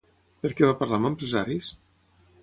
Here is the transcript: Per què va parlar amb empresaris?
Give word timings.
Per 0.45 0.49
què 0.61 0.69
va 0.69 0.77
parlar 0.79 0.97
amb 0.99 1.09
empresaris? 1.09 1.69